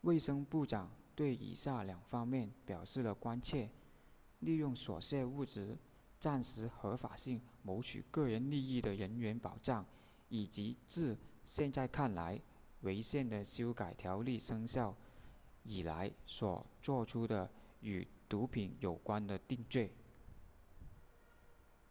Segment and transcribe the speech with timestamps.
[0.00, 3.68] 卫生部长对以下两方面表示了关切
[4.38, 5.76] 利用所涉物质
[6.18, 9.84] 暂时合法性谋取个人利益的人员保障
[10.30, 12.40] 以及自现在看来
[12.80, 14.96] 违宪的修改条例生效
[15.62, 17.50] 以来所作出的
[17.82, 19.90] 与毒品有关的定罪